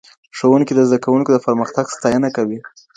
ښوونکی 0.37 0.73
د 0.75 0.81
زدهکوونکو 0.87 1.31
د 1.33 1.37
پرمختګ 1.45 1.85
ستاینه 1.95 2.29
کوي. 2.37 2.59